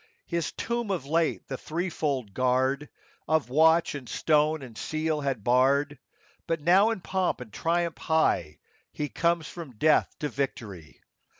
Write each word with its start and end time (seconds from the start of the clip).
His 0.25 0.51
tomb 0.53 0.89
of 0.89 1.05
late 1.05 1.47
the 1.47 1.59
threefold 1.59 2.33
guard 2.33 2.89
Of 3.27 3.51
watch 3.51 3.93
and 3.93 4.09
stone 4.09 4.63
and 4.63 4.75
seal 4.75 5.21
had 5.21 5.43
barred; 5.43 5.99
But 6.47 6.59
now, 6.59 6.89
in 6.89 7.01
pomp 7.01 7.39
and 7.39 7.53
triumph 7.53 7.99
high, 7.99 8.57
He 8.91 9.09
comes 9.09 9.47
from 9.47 9.75
death 9.77 10.09
to 10.17 10.27
victory. 10.27 11.01